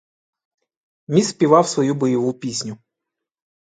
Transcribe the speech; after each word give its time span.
Міст 1.07 1.29
співав 1.29 1.67
свою 1.67 1.93
бойову 1.95 2.33
пісню. 2.33 2.77